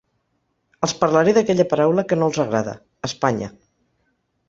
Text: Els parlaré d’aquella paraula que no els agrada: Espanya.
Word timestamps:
Els 0.87 0.95
parlaré 1.01 1.35
d’aquella 1.39 1.67
paraula 1.75 2.07
que 2.09 2.19
no 2.23 2.33
els 2.33 2.43
agrada: 2.49 2.77
Espanya. 3.13 3.55